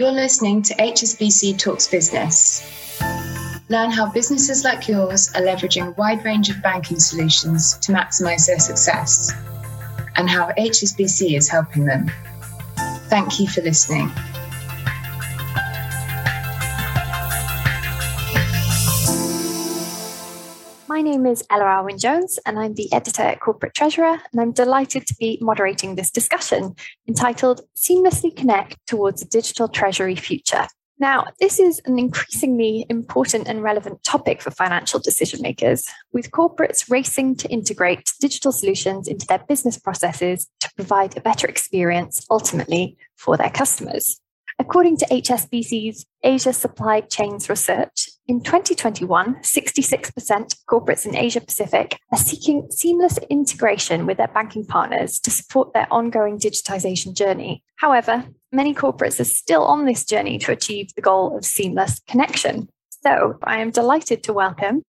[0.00, 2.62] You're listening to HSBC Talks Business.
[3.68, 8.46] Learn how businesses like yours are leveraging a wide range of banking solutions to maximize
[8.46, 9.32] their success
[10.14, 12.12] and how HSBC is helping them.
[13.08, 14.08] Thank you for listening.
[21.08, 25.06] Name is Ella Arwin Jones, and I'm the editor at Corporate Treasurer, and I'm delighted
[25.06, 26.74] to be moderating this discussion
[27.08, 30.66] entitled Seamlessly Connect Towards a Digital Treasury Future.
[30.98, 36.90] Now, this is an increasingly important and relevant topic for financial decision makers, with corporates
[36.90, 42.98] racing to integrate digital solutions into their business processes to provide a better experience ultimately
[43.16, 44.20] for their customers.
[44.60, 51.96] According to HSBC's Asia Supply Chains Research, in 2021, 66% of corporates in Asia Pacific
[52.10, 57.62] are seeking seamless integration with their banking partners to support their ongoing digitization journey.
[57.76, 62.68] However, many corporates are still on this journey to achieve the goal of seamless connection.
[63.04, 64.82] So I am delighted to welcome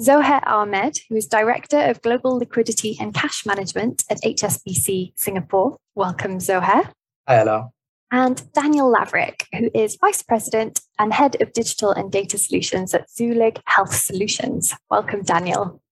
[0.00, 5.76] Zohair Ahmed, who is Director of Global Liquidity and Cash Management at HSBC Singapore.
[5.94, 6.90] Welcome, Zohair.
[7.28, 7.70] Hi, hello
[8.10, 13.08] and Daniel Laverick, who is Vice President and Head of Digital and Data Solutions at
[13.08, 14.74] Zuellig Health Solutions.
[14.90, 15.82] Welcome, Daniel.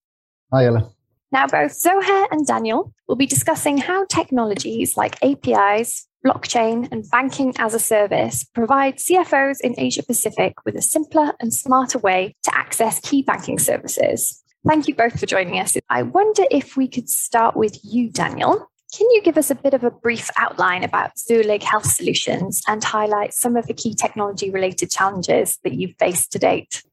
[0.51, 0.91] Hi, Ella.
[1.31, 7.53] Now, both Zohair and Daniel will be discussing how technologies like APIs, blockchain, and banking
[7.59, 12.55] as a service provide CFOs in Asia Pacific with a simpler and smarter way to
[12.57, 14.43] access key banking services.
[14.67, 15.77] Thank you both for joining us.
[15.89, 18.69] I wonder if we could start with you, Daniel.
[18.91, 22.83] Can you give us a bit of a brief outline about Zuellig Health Solutions and
[22.83, 26.83] highlight some of the key technology related challenges that you've faced to date?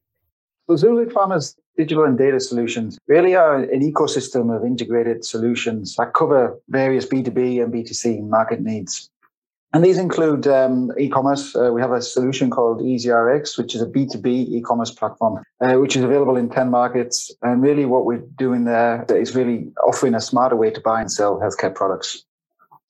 [0.69, 6.13] So Zuellig Pharma's digital and data solutions really are an ecosystem of integrated solutions that
[6.13, 9.09] cover various B2B and B2C market needs.
[9.73, 11.55] And these include um, e-commerce.
[11.55, 15.97] Uh, we have a solution called eZRx, which is a B2B e-commerce platform, uh, which
[15.97, 17.31] is available in 10 markets.
[17.41, 21.11] And really what we're doing there is really offering a smarter way to buy and
[21.11, 22.23] sell healthcare products.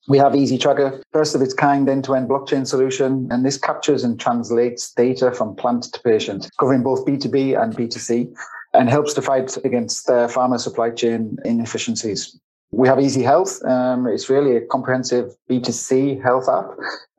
[0.08, 4.90] We have eZTracker, first of its kind end-to-end blockchain solution, and this captures and translates
[4.94, 8.34] data from plant to patient, covering both B2B and B2C,
[8.72, 12.40] and helps to fight against uh, pharma supply chain inefficiencies.
[12.70, 13.64] We have Easy Health.
[13.64, 16.66] Um, it's really a comprehensive B2C health app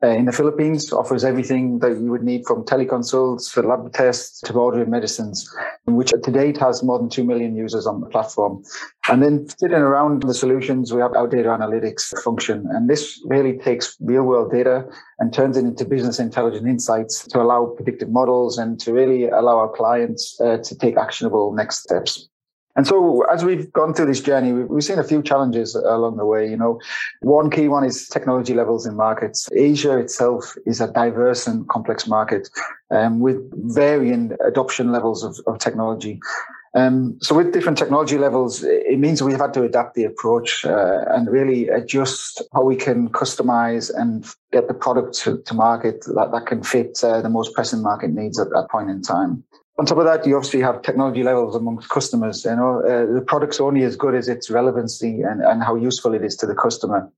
[0.00, 0.92] uh, in the Philippines.
[0.92, 5.52] Offers everything that you would need from teleconsults for lab tests to ordering medicines,
[5.86, 8.62] which to date has more than 2 million users on the platform.
[9.08, 12.68] And then sitting around the solutions, we have our data analytics function.
[12.70, 14.86] And this really takes real world data
[15.18, 19.58] and turns it into business intelligence insights to allow predictive models and to really allow
[19.58, 22.28] our clients uh, to take actionable next steps.
[22.80, 26.24] And so, as we've gone through this journey, we've seen a few challenges along the
[26.24, 26.48] way.
[26.48, 26.80] You know,
[27.20, 29.50] one key one is technology levels in markets.
[29.54, 32.48] Asia itself is a diverse and complex market
[32.90, 33.36] um, with
[33.74, 36.20] varying adoption levels of, of technology.
[36.74, 41.04] Um, so, with different technology levels, it means we've had to adapt the approach uh,
[41.08, 46.30] and really adjust how we can customize and get the product to, to market that,
[46.32, 49.44] that can fit uh, the most pressing market needs at that point in time.
[49.80, 52.44] On top of that, you obviously have technology levels amongst customers.
[52.44, 56.12] You know, uh, the product's only as good as its relevancy and, and how useful
[56.12, 57.10] it is to the customer.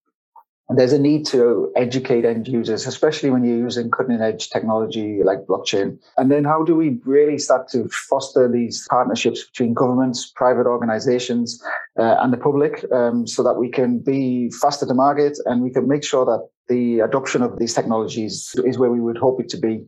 [0.68, 5.24] And there's a need to educate end users, especially when you're using cutting edge technology
[5.24, 5.98] like blockchain.
[6.16, 11.60] And then how do we really start to foster these partnerships between governments, private organizations,
[11.98, 15.70] uh, and the public um, so that we can be faster to market and we
[15.70, 19.48] can make sure that the adoption of these technologies is where we would hope it
[19.48, 19.84] to be.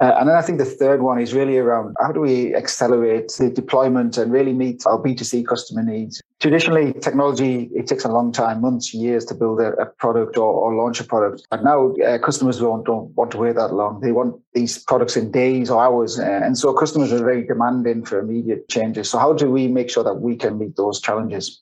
[0.00, 3.32] Uh, and then I think the third one is really around how do we accelerate
[3.38, 6.22] the deployment and really meet our B2C customer needs.
[6.38, 10.52] Traditionally, technology, it takes a long time, months, years to build a, a product or,
[10.52, 11.44] or, launch a product.
[11.50, 14.00] But now uh, customers don't, don't want to wait that long.
[14.00, 16.20] They want these products in days or hours.
[16.20, 19.10] Uh, and so customers are very demanding for immediate changes.
[19.10, 21.60] So how do we make sure that we can meet those challenges?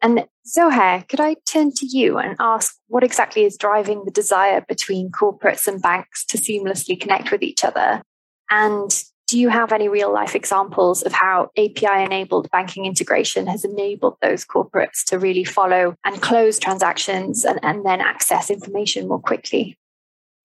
[0.00, 4.64] And Zohair, could I turn to you and ask what exactly is driving the desire
[4.68, 8.02] between corporates and banks to seamlessly connect with each other?
[8.50, 8.90] And
[9.26, 14.16] do you have any real life examples of how API enabled banking integration has enabled
[14.22, 19.76] those corporates to really follow and close transactions and, and then access information more quickly?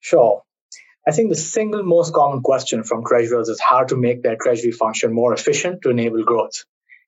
[0.01, 0.42] Sure.
[1.07, 4.72] I think the single most common question from treasurers is how to make their treasury
[4.72, 6.66] function more efficient to enable growth.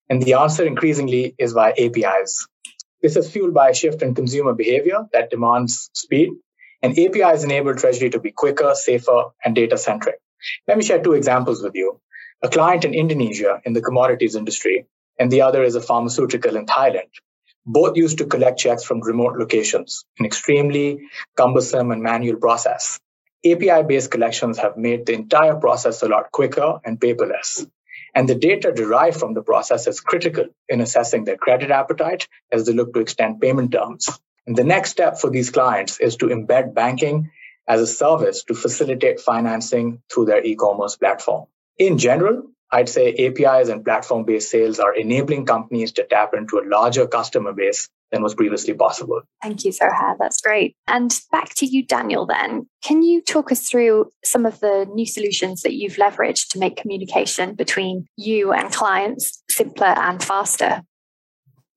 [0.10, 2.48] And the answer increasingly is via APIs.
[3.02, 6.30] This is fueled by a shift in consumer behavior that demands speed,
[6.82, 10.16] and APIs enable Treasury to be quicker, safer, and data centric.
[10.68, 12.00] Let me share two examples with you.
[12.44, 14.86] A client in Indonesia in the commodities industry,
[15.18, 17.10] and the other is a pharmaceutical in Thailand.
[17.66, 21.00] Both used to collect checks from remote locations, an extremely
[21.36, 23.00] cumbersome and manual process.
[23.44, 27.66] API based collections have made the entire process a lot quicker and paperless.
[28.16, 32.66] And the data derived from the process is critical in assessing their credit appetite as
[32.66, 34.10] they look to extend payment terms.
[34.48, 37.30] And the next step for these clients is to embed banking
[37.68, 41.48] as a service to facilitate financing through their e commerce platform.
[41.78, 46.60] In general, I'd say APIs and platform based sales are enabling companies to tap into
[46.60, 49.22] a larger customer base than was previously possible.
[49.42, 50.16] Thank you, Zohair.
[50.20, 50.76] That's great.
[50.88, 52.68] And back to you, Daniel, then.
[52.84, 56.78] Can you talk us through some of the new solutions that you've leveraged to make
[56.78, 60.82] communication between you and clients simpler and faster?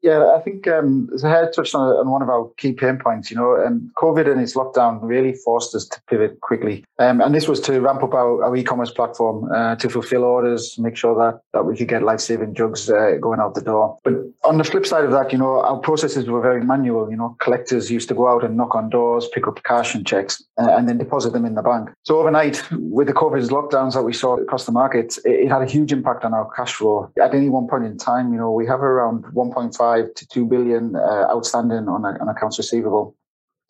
[0.03, 3.31] Yeah, I think um, Zohair touched on, on one of our key pain points.
[3.31, 7.35] You know, and COVID and its lockdown really forced us to pivot quickly, um, and
[7.35, 11.17] this was to ramp up our, our e-commerce platform uh, to fulfill orders, make sure
[11.17, 13.99] that that we could get life-saving drugs uh, going out the door.
[14.05, 14.15] But
[14.45, 17.11] on the flip side of that, you know, our processes were very manual.
[17.11, 20.07] You know, collectors used to go out and knock on doors, pick up cash and
[20.07, 21.91] checks, uh, and then deposit them in the bank.
[22.05, 25.63] So overnight, with the COVID lockdowns that we saw across the market, it, it had
[25.63, 27.11] a huge impact on our cash flow.
[27.21, 30.45] At any one point in time, you know, we have around 1.5 five to two
[30.47, 33.15] billion uh, outstanding on, on accounts receivable.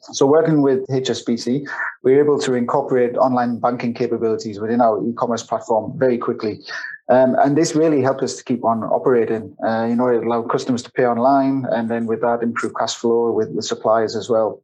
[0.00, 1.68] So working with HSBC,
[2.02, 6.60] we're able to incorporate online banking capabilities within our e-commerce platform very quickly.
[7.08, 9.56] Um, and this really helped us to keep on operating.
[9.66, 12.94] Uh, you know, it allowed customers to pay online and then with that improve cash
[12.94, 14.62] flow with, with suppliers as well.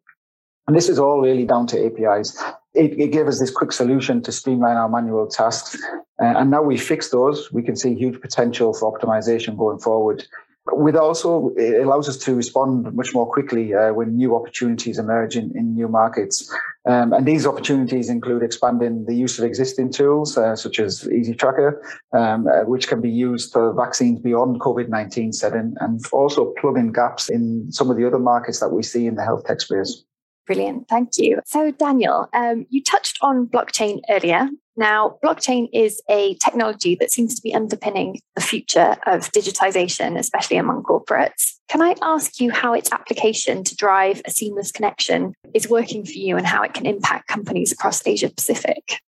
[0.67, 2.41] And this is all really down to APIs.
[2.75, 5.77] It, it gave us this quick solution to streamline our manual tasks.
[6.23, 10.25] Uh, and now we fixed those, we can see huge potential for optimization going forward.
[10.73, 15.37] With also, it allows us to respond much more quickly uh, when new opportunities emerge
[15.37, 16.51] in, in new markets.
[16.87, 21.83] Um, and these opportunities include expanding the use of existing tools, uh, such as eZTracker,
[22.13, 27.29] um, uh, which can be used for vaccines beyond COVID-19 setting, and also plugging gaps
[27.29, 30.03] in some of the other markets that we see in the health tech space.
[30.47, 30.89] Brilliant.
[30.89, 31.41] Thank you.
[31.47, 34.49] So, Daniel, um, you touched on blockchain earlier.
[34.77, 40.57] Now, blockchain is a technology that seems to be underpinning the future of digitization, especially
[40.57, 41.55] among corporates.
[41.69, 46.13] Can I ask you how its application to drive a seamless connection is working for
[46.13, 49.01] you and how it can impact companies across Asia Pacific?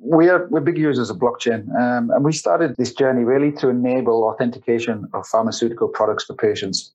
[0.00, 3.68] We are we're big users of blockchain, um, and we started this journey really to
[3.68, 6.92] enable authentication of pharmaceutical products for patients.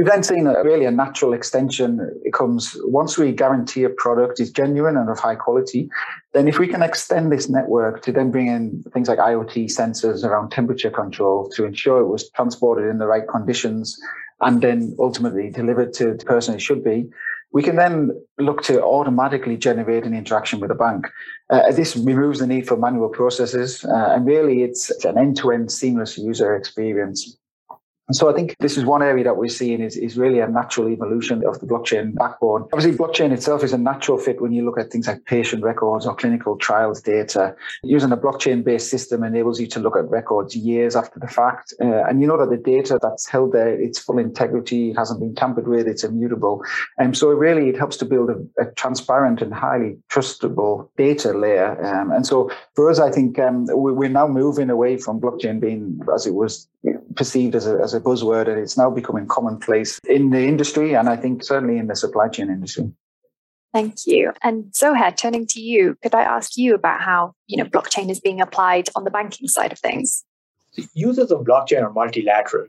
[0.00, 2.00] We've then seen a really a natural extension.
[2.24, 5.90] It comes once we guarantee a product is genuine and of high quality,
[6.32, 10.24] then if we can extend this network to then bring in things like IoT sensors
[10.24, 14.00] around temperature control to ensure it was transported in the right conditions
[14.40, 17.10] and then ultimately delivered to the person it should be,
[17.52, 21.08] we can then look to automatically generate an interaction with a bank.
[21.50, 25.70] Uh, this removes the need for manual processes, uh, and really it's, it's an end-to-end
[25.70, 27.36] seamless user experience.
[28.10, 30.48] And so I think this is one area that we're seeing is, is really a
[30.48, 32.62] natural evolution of the blockchain backbone.
[32.72, 36.06] Obviously, blockchain itself is a natural fit when you look at things like patient records
[36.06, 37.54] or clinical trials data.
[37.84, 41.72] Using a blockchain based system enables you to look at records years after the fact.
[41.80, 45.20] Uh, and you know that the data that's held there, it's full integrity, it hasn't
[45.20, 46.64] been tampered with, it's immutable.
[46.98, 51.32] And um, so really it helps to build a, a transparent and highly trustable data
[51.32, 51.80] layer.
[51.86, 56.00] Um, and so for us, I think um, we're now moving away from blockchain being
[56.12, 56.66] as it was
[57.16, 61.08] perceived as a, as a buzzword and it's now becoming commonplace in the industry and
[61.08, 62.92] I think certainly in the supply chain industry.
[63.72, 64.32] Thank you.
[64.42, 68.20] And Zohair, turning to you, could I ask you about how you know blockchain is
[68.20, 70.24] being applied on the banking side of things?
[70.94, 72.66] Users of blockchain are multilateral.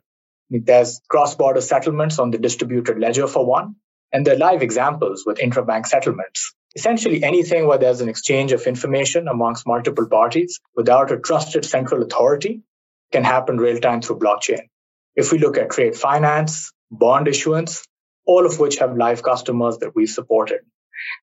[0.50, 3.76] There's cross-border settlements on the distributed ledger for one,
[4.12, 6.54] and there are live examples with intrabank settlements.
[6.76, 12.04] Essentially anything where there's an exchange of information amongst multiple parties without a trusted central
[12.04, 12.62] authority
[13.12, 14.70] can happen real time through blockchain.
[15.16, 17.86] If we look at trade finance, bond issuance,
[18.26, 20.62] all of which have live customers that we've supported.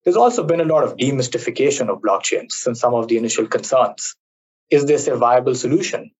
[0.04, 4.16] There's also been a lot of demystification of blockchain since some of the initial concerns.
[4.70, 6.10] Is this a viable solution?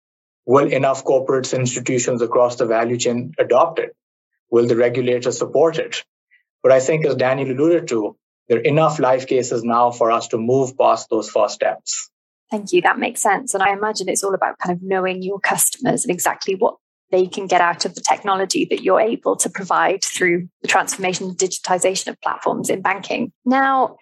[0.47, 3.95] Will enough corporates and institutions across the value chain adopt it?
[4.51, 6.05] Will the regulator support it?
[6.63, 8.17] But I think, as Daniel alluded to,
[8.49, 12.11] there are enough live cases now for us to move past those first steps.
[12.51, 12.81] Thank you.
[12.81, 13.55] That makes sense.
[13.55, 16.77] And I imagine it's all about kind of knowing your customers and exactly what
[17.11, 21.29] they can get out of the technology that you're able to provide through the transformation
[21.29, 23.33] and digitization of platforms in banking.
[23.45, 23.97] Now,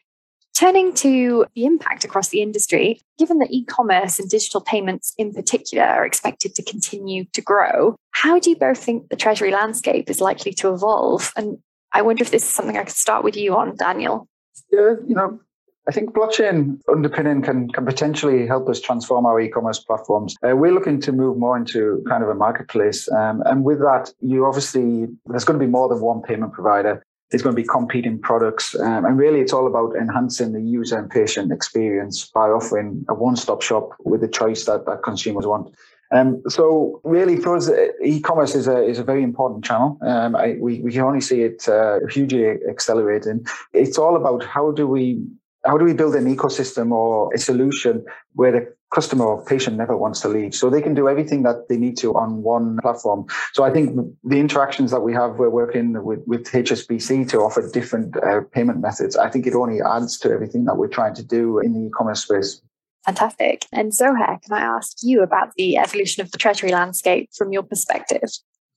[0.54, 5.32] turning to the impact across the industry, given that e commerce and digital payments in
[5.32, 10.10] particular are expected to continue to grow, how do you both think the Treasury landscape
[10.10, 11.32] is likely to evolve?
[11.36, 11.58] And
[11.92, 14.28] I wonder if this is something I could start with you on, Daniel.
[14.72, 15.40] Yeah, you know,
[15.88, 20.34] I think blockchain underpinning can, can potentially help us transform our e-commerce platforms.
[20.42, 23.08] Uh, we're looking to move more into kind of a marketplace.
[23.12, 27.04] Um, and with that, you obviously, there's going to be more than one payment provider.
[27.30, 28.78] there's going to be competing products.
[28.78, 33.14] Um, and really, it's all about enhancing the user and patient experience by offering a
[33.14, 35.74] one stop shop with the choice that, that consumers want.
[36.12, 37.68] Um, so really, for us,
[38.04, 39.98] e-commerce is a is a very important channel.
[40.02, 43.44] Um, I, we we can only see it uh, hugely accelerating.
[43.72, 45.20] It's all about how do we
[45.66, 48.04] how do we build an ecosystem or a solution
[48.34, 50.54] where the customer or patient never wants to leave?
[50.54, 53.26] So they can do everything that they need to on one platform.
[53.52, 57.68] So i think the interactions that we have we're working with, with hsbc to offer
[57.72, 59.16] different uh, payment methods.
[59.16, 62.22] I think it only adds to everything that we're trying to do in the e-commerce
[62.22, 62.62] space.
[63.04, 63.66] Fantastic.
[63.72, 67.62] And Zohair, can I ask you about the evolution of the treasury landscape from your
[67.62, 68.28] perspective?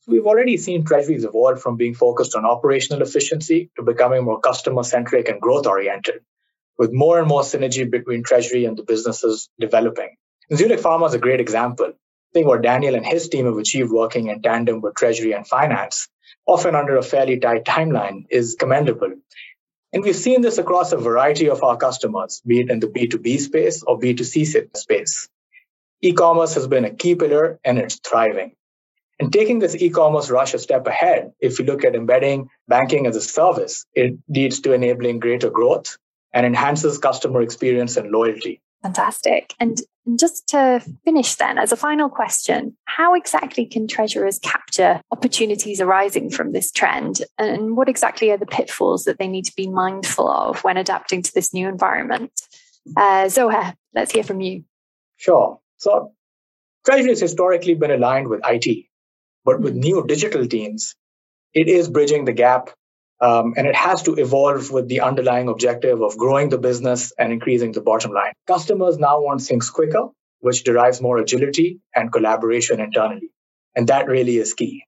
[0.07, 4.83] We've already seen treasuries evolve from being focused on operational efficiency to becoming more customer
[4.83, 6.21] centric and growth oriented,
[6.79, 10.15] with more and more synergy between treasury and the businesses developing.
[10.51, 11.87] Zuellig Pharma is a great example.
[11.87, 15.45] I think what Daniel and his team have achieved working in tandem with treasury and
[15.45, 16.07] finance,
[16.47, 19.11] often under a fairly tight timeline, is commendable.
[19.91, 23.39] And we've seen this across a variety of our customers, be it in the B2B
[23.39, 25.27] space or B2C space.
[26.01, 28.53] E-commerce has been a key pillar and it's thriving.
[29.19, 33.17] And taking this e-commerce rush a step ahead, if you look at embedding banking as
[33.17, 35.97] a service, it leads to enabling greater growth
[36.33, 38.61] and enhances customer experience and loyalty.
[38.83, 39.53] Fantastic.
[39.59, 39.81] And
[40.15, 46.29] just to finish then, as a final question, how exactly can treasurers capture opportunities arising
[46.29, 47.21] from this trend?
[47.37, 51.21] And what exactly are the pitfalls that they need to be mindful of when adapting
[51.23, 52.31] to this new environment?
[52.95, 54.63] Uh, Zohair, let's hear from you.
[55.17, 55.59] Sure.
[55.77, 56.13] So,
[56.85, 58.85] Treasury has historically been aligned with IT,
[59.43, 60.95] but with new digital teams,
[61.53, 62.69] it is bridging the gap
[63.21, 67.33] um, and it has to evolve with the underlying objective of growing the business and
[67.33, 68.33] increasing the bottom line.
[68.47, 70.07] Customers now want things quicker,
[70.39, 73.29] which derives more agility and collaboration internally.
[73.75, 74.83] And that really is key.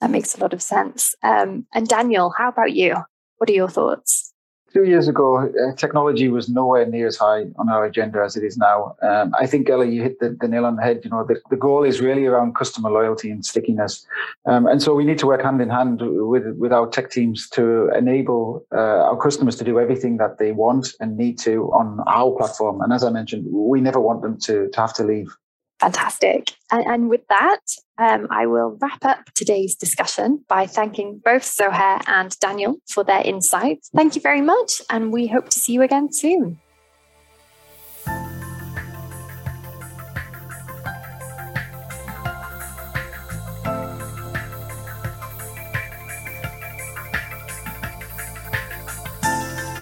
[0.00, 1.14] That makes a lot of sense.
[1.22, 2.96] Um, and Daniel, how about you?
[3.38, 4.32] What are your thoughts?
[4.72, 8.44] Two years ago, uh, technology was nowhere near as high on our agenda as it
[8.44, 8.96] is now.
[9.02, 11.00] Um, I think, Ella, you hit the, the, nail on the head.
[11.04, 14.06] You know, the, the goal is really around customer loyalty and stickiness.
[14.46, 17.48] Um, and so we need to work hand in hand with, with our tech teams
[17.50, 22.00] to enable uh, our customers to do everything that they want and need to on
[22.06, 22.80] our platform.
[22.80, 25.36] And as I mentioned, we never want them to, to have to leave.
[25.80, 26.52] Fantastic.
[26.70, 27.60] And, and with that,
[27.96, 33.22] um, I will wrap up today's discussion by thanking both Zohair and Daniel for their
[33.22, 33.88] insights.
[33.96, 36.58] Thank you very much, and we hope to see you again soon.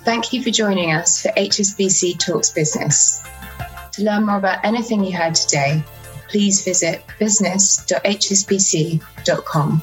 [0.05, 3.23] Thank you for joining us for HSBC Talks Business.
[3.99, 5.83] To learn more about anything you heard today,
[6.29, 9.83] please visit business.hsbc.com.